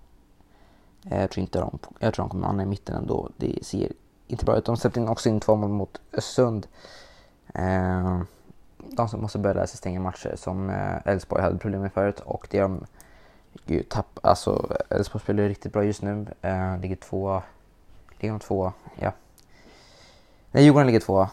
Eh, 1.09 1.21
jag 1.21 1.31
tror 1.31 1.41
inte 1.41 1.59
de, 1.59 1.79
jag 1.99 2.13
tror 2.13 2.25
de 2.25 2.29
kommer 2.29 2.47
hamna 2.47 2.63
i 2.63 2.65
mitten 2.65 2.95
ändå. 2.95 3.29
Det 3.37 3.65
ser 3.65 3.91
inte 4.27 4.45
bra 4.45 4.57
ut. 4.57 4.65
De 4.65 4.77
släppte 4.77 4.99
in 4.99 5.07
också 5.07 5.29
in 5.29 5.39
två 5.39 5.55
mål 5.55 5.69
mot 5.69 6.01
Östersund. 6.13 6.67
Eh, 7.53 8.21
de 8.77 9.09
som 9.09 9.21
måste 9.21 9.39
börja 9.39 9.53
lära 9.53 9.67
sig 9.67 9.77
stänga 9.77 9.99
matcher 9.99 10.35
som 10.35 10.69
eh, 10.69 11.07
Elfsborg 11.07 11.41
hade 11.41 11.57
problem 11.57 11.81
med 11.81 11.93
förut 11.93 12.19
och 12.19 12.47
det 12.51 12.59
har 12.59 12.79
de 13.65 13.83
tapp, 13.83 14.19
alltså 14.23 14.77
Elfsborg 14.89 15.23
spelar 15.23 15.43
riktigt 15.43 15.73
bra 15.73 15.83
just 15.83 16.01
nu. 16.01 16.25
Eh, 16.41 16.79
ligger 16.79 16.95
två, 16.95 17.41
ligger 18.19 18.33
de 18.33 18.39
två, 18.39 18.73
ja. 18.95 19.11
Nej, 20.55 20.63
Djurgården 20.63 20.87
ligger 20.87 20.99
tvåa. 20.99 21.29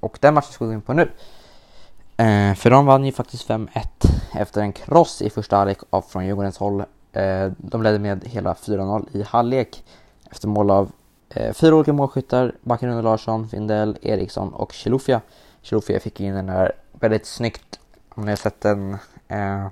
och 0.00 0.18
den 0.20 0.34
matchen 0.34 0.52
ska 0.52 0.64
vi 0.64 0.68
gå 0.68 0.74
in 0.74 0.80
på 0.80 0.92
nu. 0.92 1.10
Eh, 2.16 2.54
för 2.54 2.70
de 2.70 2.86
vann 2.86 3.04
ju 3.04 3.12
faktiskt 3.12 3.48
5-1 3.48 3.68
efter 4.34 4.60
en 4.60 4.72
kross 4.72 5.22
i 5.22 5.30
första 5.30 5.56
halvlek 5.56 5.78
från 6.08 6.26
Djurgårdens 6.26 6.58
håll. 6.58 6.84
Eh, 7.12 7.52
de 7.56 7.82
ledde 7.82 7.98
med 7.98 8.24
hela 8.24 8.54
4-0 8.54 9.06
i 9.12 9.22
halvlek 9.22 9.84
efter 10.30 10.48
mål 10.48 10.70
av 10.70 10.90
eh, 11.28 11.52
fyra 11.52 11.74
olika 11.74 11.92
målskyttar. 11.92 12.54
Backen 12.60 13.02
Larsson, 13.02 13.48
Findell, 13.48 13.98
Eriksson 14.02 14.54
och 14.54 14.72
Chilufya. 14.72 15.20
Chilufya 15.62 16.00
fick 16.00 16.20
in 16.20 16.34
den 16.34 16.46
där 16.46 16.72
väldigt 16.92 17.26
snyggt 17.26 17.80
om 18.08 18.24
ni 18.24 18.30
har 18.30 18.36
sett 18.36 18.60
den. 18.60 18.92
Eh, 19.28 19.66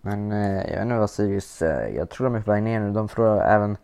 men 0.00 0.32
eh, 0.32 0.56
jag 0.56 0.74
vet 0.74 0.82
inte 0.82 0.94
vad 0.94 1.10
Sirius, 1.10 1.62
eh, 1.62 1.96
jag 1.96 2.10
tror 2.10 2.24
de 2.24 2.34
är 2.34 2.40
på 2.40 2.50
väg 2.50 2.62
ner 2.62 2.80
nu. 2.80 2.92
De 2.92 3.08
förlorar 3.08 3.54
även 3.54 3.76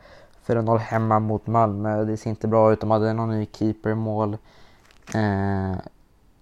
4-0 0.49 0.79
hemma 0.79 1.19
mot 1.19 1.47
Malmö. 1.47 2.05
Det 2.05 2.17
ser 2.17 2.31
inte 2.31 2.49
bra 2.49 2.73
ut. 2.73 2.81
De 2.81 2.91
hade 2.91 3.13
någon 3.13 3.31
ny 3.31 3.47
keeper 3.53 3.95
mål. 3.95 4.37
Eh, 5.15 5.77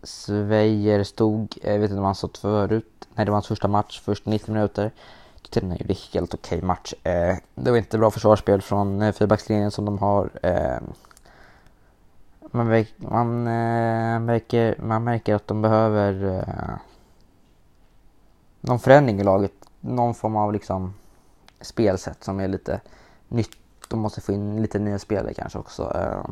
Svejer 0.03 1.05
stod, 1.05 1.59
jag 1.63 1.79
vet 1.79 1.91
inte 1.91 1.99
om 1.99 2.05
han 2.05 2.15
stått 2.15 2.39
förut. 2.39 3.09
Nej, 3.15 3.25
det 3.25 3.31
var 3.31 3.37
hans 3.37 3.47
första 3.47 3.69
match, 3.69 4.01
först 4.05 4.27
90 4.27 4.53
minuter. 4.53 4.91
Tyckte 5.43 5.61
den 5.61 5.77
gjorde 5.77 5.95
helt 6.13 6.35
okej 6.35 6.59
okay 6.59 6.67
match. 6.67 6.95
Eh, 7.03 7.37
det 7.55 7.71
var 7.71 7.79
inte 7.79 7.99
bra 7.99 8.11
försvarsspel 8.11 8.63
från 8.63 9.03
eh, 9.03 9.13
fyrbackslinjen 9.13 9.71
som 9.71 9.85
de 9.85 9.99
har. 9.99 10.31
Eh, 10.43 10.79
man, 12.51 12.85
man, 12.97 13.47
eh, 13.47 14.21
märker, 14.21 14.77
man 14.83 15.05
märker 15.05 15.35
att 15.35 15.47
de 15.47 15.63
behöver 15.63 16.39
eh, 16.39 16.75
någon 18.61 18.79
förändring 18.79 19.21
i 19.21 19.25
laget. 19.25 19.53
Någon 19.81 20.15
form 20.15 20.37
av 20.37 20.53
liksom 20.53 20.95
spelsätt 21.61 22.25
som 22.25 22.41
är 22.41 22.49
lite 22.49 22.81
nytt. 23.29 23.51
De 23.89 24.01
måste 24.01 24.21
få 24.21 24.33
in 24.33 24.63
lite 24.63 24.79
nya 24.79 24.99
spelare 24.99 25.35
kanske 25.35 25.59
också. 25.59 25.93
Eh. 25.95 26.31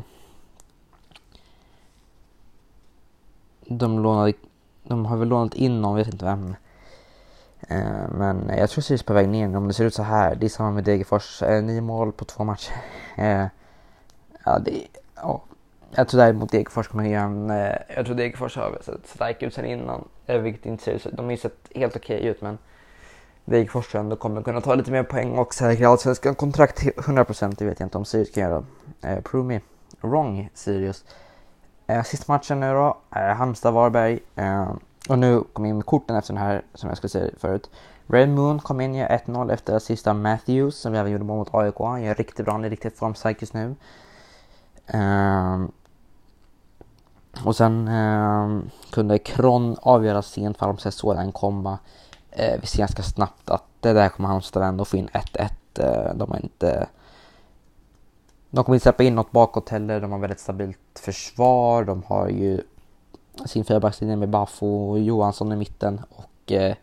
De, 3.67 3.99
lånade, 3.99 4.33
de 4.83 5.05
har 5.05 5.17
väl 5.17 5.27
lånat 5.27 5.53
in 5.53 5.81
någon, 5.81 5.95
vet 5.95 6.07
inte 6.07 6.25
vem. 6.25 6.55
Eh, 7.67 8.09
men 8.09 8.51
jag 8.57 8.69
tror 8.69 8.81
Sirius 8.81 9.03
på 9.03 9.13
väg 9.13 9.29
ner 9.29 9.57
om 9.57 9.67
det 9.67 9.73
ser 9.73 9.85
ut 9.85 9.93
så 9.93 10.03
här. 10.03 10.35
Det 10.35 10.45
är 10.45 10.49
samma 10.49 10.71
med 10.71 10.83
Degerfors. 10.83 11.41
Eh, 11.43 11.63
nio 11.63 11.81
mål 11.81 12.11
på 12.11 12.25
två 12.25 12.43
matcher. 12.43 12.75
Ja, 14.47 14.59
det, 14.59 14.87
ja, 15.15 15.43
jag 15.91 16.07
tror 16.07 16.21
däremot 16.21 16.51
Degerfors 16.51 16.87
kommer 16.87 17.03
göra 17.03 17.23
en... 17.23 17.49
Jag 17.95 18.05
tror 18.05 18.15
Degerfors 18.15 18.55
har 18.55 18.77
sett 18.81 19.07
starka 19.07 19.45
ut 19.45 19.53
sen 19.53 19.65
innan. 19.65 20.07
Vilket 20.25 20.65
inte 20.65 20.83
ser 20.83 20.91
ut 20.91 21.07
De 21.11 21.25
har 21.25 21.31
ju 21.31 21.37
sett 21.37 21.69
helt 21.75 21.95
okej 21.95 22.17
okay 22.17 22.29
ut 22.29 22.41
men 22.41 22.57
Degerfors 23.45 23.87
tror 23.87 23.99
jag 23.99 24.03
ändå 24.03 24.15
kommer 24.15 24.41
kunna 24.41 24.61
ta 24.61 24.75
lite 24.75 24.91
mer 24.91 25.03
poäng 25.03 25.37
och 25.37 25.53
säkra 25.53 25.89
allsvenskan 25.89 26.35
kontrakt 26.35 26.77
till 26.77 26.91
100% 26.91 27.55
det 27.57 27.65
vet 27.65 27.79
jag 27.79 27.87
inte 27.87 27.97
om 27.97 28.05
Sirius 28.05 28.31
kan 28.31 28.43
göra. 28.43 28.63
Eh, 29.01 29.21
prove 29.21 29.47
me 29.47 29.61
wrong 30.01 30.49
Sirius. 30.53 31.05
Eh, 31.87 32.03
sista 32.03 32.33
matchen 32.33 32.59
nu 32.59 32.73
då, 32.73 32.97
eh, 33.15 33.21
Halmstad-Varberg. 33.21 34.19
Eh, 34.35 34.71
och 35.09 35.19
nu 35.19 35.43
kom 35.53 35.65
in 35.65 35.75
med 35.75 35.85
korten 35.85 36.15
efter 36.15 36.33
den 36.33 36.43
här 36.43 36.61
som 36.73 36.89
jag 36.89 36.97
skulle 36.97 37.09
säga 37.09 37.31
förut. 37.37 37.69
Red 38.07 38.29
Moon 38.29 38.59
kom 38.59 38.81
in, 38.81 38.95
gör 38.95 39.07
1-0 39.07 39.51
efter 39.51 39.79
sista 39.79 40.13
Matthews 40.13 40.77
som 40.77 40.91
vi 40.91 40.97
även 40.97 41.11
gjorde 41.11 41.23
mål 41.23 41.37
mot 41.37 41.55
AIK. 41.55 41.75
Han 41.79 42.03
gör 42.03 42.15
riktigt 42.15 42.45
bra, 42.45 42.53
han 42.53 42.65
är 42.65 42.69
riktigt 42.69 42.97
formstark 42.97 43.41
just 43.41 43.53
nu. 43.53 43.75
Um, 44.93 45.71
och 47.45 47.55
sen 47.55 47.87
um, 47.87 48.69
kunde 48.91 49.17
Kron 49.17 49.75
avgöra 49.81 50.21
sent 50.21 50.57
för 50.57 50.65
Halmstad 50.65 50.93
såg 50.93 51.15
den 51.15 51.31
komma. 51.31 51.79
Eh, 52.37 52.59
vi 52.61 52.67
ser 52.67 52.79
ganska 52.79 53.03
snabbt 53.03 53.49
att 53.49 53.63
det 53.79 53.93
där 53.93 54.09
kommer 54.09 54.29
Halmstad 54.29 54.63
ändå 54.63 54.85
få 54.85 54.97
in 54.97 55.09
1-1. 55.13 55.49
Eh, 55.79 56.15
de 56.15 56.31
har 56.31 56.39
inte... 56.39 56.87
De 58.49 58.63
kommer 58.63 58.75
inte 58.75 58.83
släppa 58.83 59.03
in 59.03 59.15
något 59.15 59.31
bakåt 59.31 59.69
heller. 59.69 60.01
De 60.01 60.11
har 60.11 60.19
väldigt 60.19 60.39
stabilt 60.39 60.99
försvar. 60.99 61.83
De 61.83 62.03
har 62.03 62.27
ju 62.27 62.61
sin 63.45 63.65
fyrbackslinje 63.65 64.15
med 64.15 64.29
Baffo 64.29 64.89
och 64.89 64.99
Johansson 64.99 65.51
i 65.51 65.55
mitten 65.55 66.01
och 66.09 66.51
eh, 66.51 66.75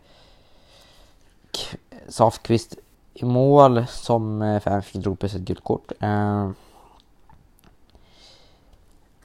Safqvist 2.07 2.75
i 3.13 3.25
mål 3.25 3.85
som 3.87 4.41
eh, 4.41 4.83
drog 4.93 5.19
på 5.19 5.29
sig 5.29 5.39
ett 5.39 5.47
gult 5.47 5.63
kort. 5.63 5.91
Eh, 5.99 6.49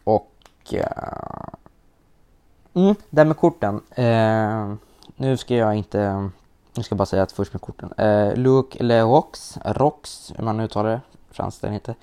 och 0.04 0.30
Eh, 0.72 1.48
mm, 2.74 2.94
det 3.10 3.24
med 3.24 3.36
korten. 3.36 3.80
Eh, 3.90 4.74
nu 5.18 5.36
ska 5.36 5.54
jag 5.54 5.74
inte... 5.74 6.30
Nu 6.74 6.82
ska 6.82 6.92
jag 6.92 6.98
bara 6.98 7.06
säga 7.06 7.22
att 7.22 7.32
först 7.32 7.52
med 7.52 7.62
korten. 7.62 7.92
Eh, 7.92 8.36
Luke 8.36 8.82
Lerox, 8.82 9.58
Rox, 9.64 10.32
hur 10.36 10.44
man 10.44 10.60
uttalar 10.60 10.90
det, 10.90 11.00
franskt 11.30 11.60
den 11.60 11.72
heter. 11.72 11.94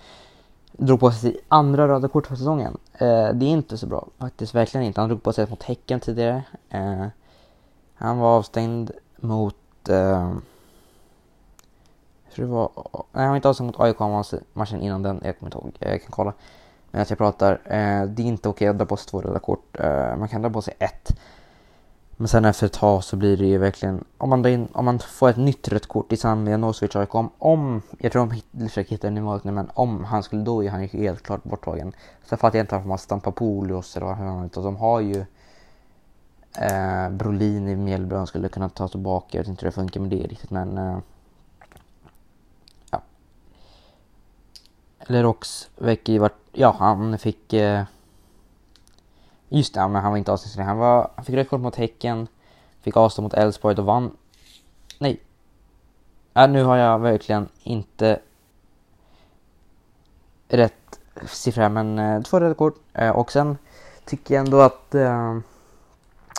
Drog 0.71 0.99
på 0.99 1.11
sig 1.11 1.37
andra 1.47 1.87
röda 1.87 2.07
kort 2.07 2.27
för 2.27 2.35
säsongen. 2.35 2.77
Eh, 2.93 3.29
det 3.33 3.45
är 3.45 3.49
inte 3.49 3.77
så 3.77 3.87
bra, 3.87 4.07
faktiskt 4.17 4.55
verkligen 4.55 4.85
inte. 4.85 5.01
Han 5.01 5.09
drog 5.09 5.23
på 5.23 5.33
sig 5.33 5.43
ett 5.43 5.49
mot 5.49 5.63
Häcken 5.63 5.99
tidigare. 5.99 6.43
Eh, 6.69 7.05
han 7.95 8.17
var 8.17 8.37
avstängd 8.37 8.91
mot... 9.15 9.89
Eh, 9.89 10.33
jag 12.25 12.33
tror 12.35 12.45
det 12.45 12.51
var... 12.51 12.69
Nej, 13.11 13.23
han 13.23 13.29
var 13.29 13.35
inte 13.35 13.49
avstängd 13.49 13.67
mot 13.67 13.79
AIK 13.79 13.99
matchen 14.53 14.81
innan 14.81 15.03
den. 15.03 15.21
Jag 15.23 15.39
kommer 15.39 15.47
inte 15.47 15.57
ihåg. 15.57 15.77
Eh, 15.79 15.91
jag 15.91 16.01
kan 16.01 16.11
kolla 16.11 16.33
medan 16.91 17.05
jag 17.09 17.17
pratar. 17.17 17.53
Eh, 17.53 18.05
det 18.05 18.21
är 18.21 18.27
inte 18.27 18.49
okej 18.49 18.67
att 18.67 18.77
dra 18.77 18.85
på 18.85 18.97
sig 18.97 19.09
två 19.09 19.21
röda 19.21 19.39
kort. 19.39 19.79
Eh, 19.79 20.15
man 20.17 20.27
kan 20.27 20.41
dra 20.41 20.49
på 20.49 20.61
sig 20.61 20.73
ett. 20.79 21.17
Men 22.17 22.27
sen 22.27 22.45
efter 22.45 22.65
ett 22.65 22.73
tag 22.73 23.03
så 23.03 23.15
blir 23.15 23.37
det 23.37 23.45
ju 23.45 23.57
verkligen, 23.57 24.03
om 24.17 24.29
man, 24.29 24.45
in, 24.45 24.67
om 24.73 24.85
man 24.85 24.99
får 24.99 25.29
ett 25.29 25.37
nytt 25.37 25.67
rött 25.67 25.87
kort 25.87 26.13
i 26.13 26.17
samband 26.17 26.43
med 26.43 26.51
Janovic 26.51 26.95
AIK, 26.95 27.15
om, 27.15 27.29
om, 27.37 27.81
jag 27.99 28.11
tror 28.11 28.33
de 28.51 28.69
försöker 28.69 28.89
hitta 28.89 29.07
en 29.07 29.15
nivå 29.15 29.39
men 29.43 29.69
om 29.73 30.03
han 30.03 30.23
skulle 30.23 30.43
då 30.43 30.63
är 30.63 30.69
han 30.69 30.81
ju 30.81 30.87
helt 30.87 31.23
klart 31.23 31.43
borttagen. 31.43 31.93
Så 32.25 32.37
fattar 32.37 32.57
jag 32.57 32.63
inte 32.63 32.75
varför 32.75 32.87
man 32.87 32.97
stampar 32.97 33.31
Polios 33.31 33.97
eller 33.97 34.05
vad 34.05 34.17
han 34.17 34.45
utan 34.45 34.63
de 34.63 34.75
har 34.75 34.99
ju 34.99 35.25
eh, 36.59 37.09
Brolin 37.09 37.67
i 37.67 37.75
Mjällby, 37.75 38.15
han 38.15 38.27
skulle 38.27 38.49
kunna 38.49 38.69
ta 38.69 38.87
tillbaka, 38.87 39.37
jag 39.37 39.43
vet 39.43 39.49
inte 39.49 39.61
hur 39.61 39.71
det 39.71 39.75
funkar 39.75 39.99
med 39.99 40.09
det 40.09 40.27
riktigt 40.27 40.51
men 40.51 40.77
eh, 40.77 40.97
Lerox 45.07 45.69
ju 46.05 46.19
varit, 46.19 46.37
ja 46.51 46.75
han 46.79 47.17
fick... 47.17 47.53
Eh, 47.53 47.83
just 49.49 49.73
det, 49.73 49.87
men 49.87 50.01
han 50.01 50.11
var 50.11 50.17
inte 50.17 50.31
avstängd. 50.31 50.67
Han, 50.67 50.77
var, 50.77 51.11
han 51.15 51.25
fick 51.25 51.35
rekord 51.35 51.59
mot 51.59 51.75
Häcken, 51.75 52.27
fick 52.81 52.97
avstå 52.97 53.21
mot 53.21 53.33
Elfsborg 53.33 53.77
och 53.77 53.85
vann. 53.85 54.11
Nej. 54.99 55.19
Äh, 56.33 56.47
nu 56.47 56.63
har 56.63 56.77
jag 56.77 56.99
verkligen 56.99 57.49
inte 57.63 58.19
rätt 60.47 60.99
siffra, 61.25 61.69
men 61.69 61.99
eh, 61.99 62.21
två 62.21 62.39
röda 62.39 62.53
kort. 62.53 62.75
Eh, 62.93 63.09
och 63.09 63.31
sen 63.31 63.57
tycker 64.05 64.35
jag 64.35 64.45
ändå 64.45 64.61
att 64.61 64.95
eh, 64.95 65.37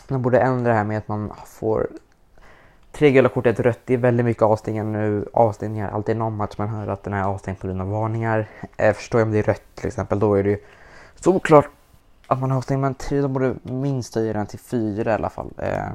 man 0.08 0.22
borde 0.22 0.40
ändra 0.40 0.70
det 0.70 0.76
här 0.76 0.84
med 0.84 0.98
att 0.98 1.08
man 1.08 1.32
får 1.46 1.88
Tre 2.96 3.10
gula 3.10 3.28
kort, 3.28 3.46
ett 3.46 3.60
rött. 3.60 3.80
Det 3.84 3.94
är 3.94 3.98
väldigt 3.98 4.26
mycket 4.26 4.42
avstängningar 4.42 4.84
nu. 4.84 5.28
Avstängningar, 5.32 5.90
alltid 5.90 6.16
någon 6.16 6.36
match 6.36 6.54
man 6.58 6.68
hör 6.68 6.88
att 6.88 7.02
den 7.02 7.12
är 7.12 7.22
avstängd 7.22 7.58
på 7.58 7.66
grund 7.66 7.80
av 7.80 7.90
varningar. 7.90 8.48
Eh, 8.76 8.92
förstår 8.94 9.20
jag 9.20 9.26
om 9.26 9.32
det 9.32 9.38
är 9.38 9.42
rött 9.42 9.74
till 9.74 9.86
exempel, 9.86 10.18
då 10.18 10.34
är 10.34 10.42
det 10.42 10.50
ju 10.50 10.58
såklart 11.14 11.68
att 12.26 12.40
man 12.40 12.50
har 12.50 12.58
avstängd. 12.58 12.80
Men 12.80 12.94
tre, 12.94 13.20
de 13.20 13.32
borde 13.32 13.54
minst 13.62 14.14
höja 14.14 14.32
den 14.32 14.46
till 14.46 14.58
fyra 14.58 15.10
i 15.10 15.14
alla 15.14 15.30
fall. 15.30 15.50
Eh, 15.58 15.88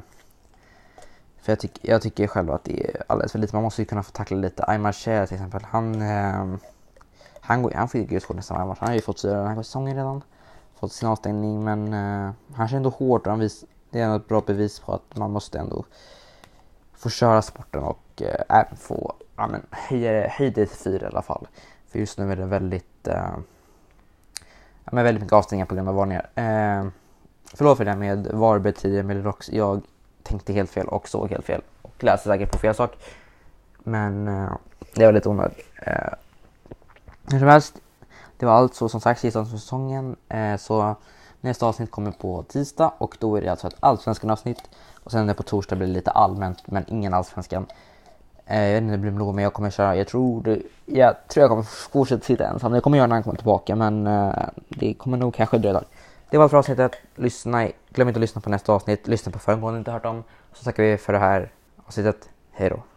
för 1.42 1.52
jag, 1.52 1.60
tyck, 1.60 1.78
jag 1.82 2.02
tycker 2.02 2.26
själv 2.26 2.50
att 2.50 2.64
det 2.64 2.86
är 2.86 3.02
alldeles 3.06 3.32
för 3.32 3.38
lite. 3.38 3.56
Man 3.56 3.62
måste 3.62 3.82
ju 3.82 3.86
kunna 3.86 4.02
få 4.02 4.12
tackla 4.12 4.36
lite. 4.36 4.64
Aymar 4.64 4.92
Cher 4.92 5.26
till 5.26 5.34
exempel, 5.34 5.62
han, 5.64 6.02
eh, 6.02 6.54
han, 7.40 7.62
går, 7.62 7.70
han 7.70 7.88
får 7.88 8.00
ju 8.00 8.06
gult 8.06 8.26
kort 8.26 8.36
nästan 8.36 8.56
varje 8.56 8.68
match. 8.68 8.78
Han 8.80 8.88
har 8.88 8.94
ju 8.94 9.00
fått 9.00 9.20
fyra 9.20 9.36
den 9.36 9.46
här 9.46 9.62
säsongen 9.62 9.96
redan. 9.96 10.22
Fått 10.74 10.92
sin 10.92 11.08
avstängning 11.08 11.64
men 11.64 11.92
eh, 11.92 12.32
han 12.54 12.68
kör 12.68 12.76
ändå 12.76 12.90
hårt 12.90 13.26
och 13.26 13.30
han 13.30 13.40
vis, 13.40 13.64
det 13.90 14.00
är 14.00 14.04
ändå 14.04 14.16
ett 14.16 14.28
bra 14.28 14.42
bevis 14.46 14.80
på 14.80 14.94
att 14.94 15.16
man 15.16 15.30
måste 15.30 15.58
ändå 15.58 15.84
få 16.92 17.10
köra 17.10 17.42
sporten 17.42 17.82
och 17.82 18.22
eh, 18.22 18.42
även 18.48 18.76
få 18.76 19.14
ja, 19.36 19.46
men, 19.46 19.66
höja, 19.70 20.28
höja 20.28 20.50
det 20.50 20.66
till 20.66 20.76
fyra 20.76 21.06
i 21.06 21.10
alla 21.10 21.22
fall. 21.22 21.48
För 21.88 21.98
just 21.98 22.18
nu 22.18 22.32
är 22.32 22.36
det 22.36 22.46
väldigt, 22.46 23.08
eh, 23.08 23.36
men 24.84 25.04
väldigt 25.04 25.22
mycket 25.22 25.32
avstängningar 25.32 25.66
på 25.66 25.74
grund 25.74 25.88
av 25.88 25.94
varningar. 25.94 26.28
Eh, 26.34 26.86
förlåt 27.54 27.78
för 27.78 27.84
det 27.84 27.96
med 27.96 28.26
Varberg 28.26 28.72
tidigare 28.72 29.02
med 29.02 29.24
Rox. 29.24 29.52
Jag 29.52 29.82
tänkte 30.22 30.52
helt 30.52 30.70
fel 30.70 30.88
och 30.88 31.08
såg 31.08 31.30
helt 31.30 31.44
fel 31.44 31.62
och 31.82 32.04
läste 32.04 32.28
säkert 32.28 32.52
på 32.52 32.58
fel 32.58 32.74
sak. 32.74 32.96
Men 33.78 34.28
eh, 34.28 34.52
det 34.94 35.06
var 35.06 35.12
lite 35.12 35.28
onödigt. 35.28 35.66
Eh, 35.86 36.12
hur 37.30 37.38
som 37.38 37.48
helst, 37.48 37.74
det 38.36 38.46
var 38.46 38.52
allt 38.52 38.74
så 38.74 38.88
som 38.88 39.00
sagt 39.00 39.20
sista 39.20 39.44
säsongen. 39.44 40.16
Eh, 40.28 40.56
så 40.56 40.96
nästa 41.40 41.66
avsnitt 41.66 41.90
kommer 41.90 42.10
på 42.10 42.42
tisdag 42.42 42.92
och 42.98 43.16
då 43.20 43.36
är 43.36 43.42
det 43.42 43.48
alltså 43.48 43.66
ett 43.66 43.76
allsvenskan 43.80 44.30
avsnitt. 44.30 44.62
Och 45.04 45.10
sen 45.10 45.34
på 45.34 45.42
torsdag 45.42 45.76
blir 45.76 45.86
det 45.86 45.92
lite 45.92 46.10
allmänt 46.10 46.58
men 46.66 46.84
ingen 46.88 47.14
allsvenskan. 47.14 47.66
Eh, 48.46 48.64
jag 48.64 48.72
vet 48.72 48.82
inte 48.82 48.94
om 48.94 49.00
det 49.00 49.02
blir 49.02 49.10
blå, 49.10 49.32
men 49.32 49.44
jag 49.44 49.52
kommer 49.52 49.70
köra, 49.70 49.96
jag 49.96 50.08
tror, 50.08 50.42
det, 50.42 50.62
jag 50.86 51.28
tror 51.28 51.42
jag 51.42 51.50
kommer 51.50 51.62
fortsätta 51.62 52.24
sitta 52.24 52.48
ensam. 52.48 52.72
Det 52.72 52.80
kommer 52.80 52.98
göra 52.98 53.06
när 53.06 53.16
han 53.16 53.22
kommer 53.22 53.36
tillbaka 53.36 53.76
men 53.76 54.06
eh, 54.06 54.32
det 54.68 54.94
kommer 54.94 55.16
nog 55.16 55.34
kanske 55.34 55.58
dröja 55.58 55.78
ett 55.78 55.86
Det 56.30 56.36
var 56.36 56.44
allt 56.44 56.50
för 56.50 56.58
avsnittet. 56.58 56.92
Lyssna, 57.14 57.68
glöm 57.92 58.08
inte 58.08 58.18
att 58.18 58.20
lyssna 58.20 58.40
på 58.40 58.50
nästa 58.50 58.72
avsnitt. 58.72 59.08
Lyssna 59.08 59.32
på 59.32 59.38
föregående 59.38 59.78
inte 59.78 59.90
hört 59.90 60.06
om. 60.06 60.24
Så 60.52 60.64
tackar 60.64 60.82
vi 60.82 60.96
för 60.98 61.12
det 61.12 61.18
här 61.18 61.50
avsnittet. 61.86 62.28
Hej 62.52 62.70
då. 62.70 62.91